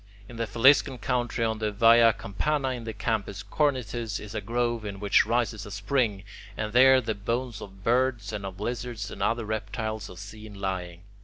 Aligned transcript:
In 0.27 0.37
the 0.37 0.47
Faliscan 0.47 0.97
country 0.99 1.45
on 1.45 1.59
the 1.59 1.71
Via 1.71 2.11
Campana 2.11 2.69
in 2.69 2.85
the 2.85 2.91
Campus 2.93 3.43
Cornetus 3.43 4.19
is 4.19 4.33
a 4.33 4.41
grove 4.41 4.83
in 4.83 4.99
which 4.99 5.27
rises 5.27 5.63
a 5.63 5.69
spring, 5.69 6.23
and 6.57 6.73
there 6.73 6.99
the 7.01 7.13
bones 7.13 7.61
of 7.61 7.83
birds 7.83 8.33
and 8.33 8.43
of 8.43 8.59
lizards 8.59 9.11
and 9.11 9.21
other 9.21 9.45
reptiles 9.45 10.09
are 10.09 10.17
seen 10.17 10.55
lying. 10.55 11.03